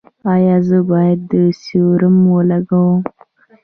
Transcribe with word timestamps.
ایا 0.33 0.55
زه 0.67 0.77
باید 0.91 1.23
سیروم 1.61 2.17
ولګوم؟ 2.35 2.99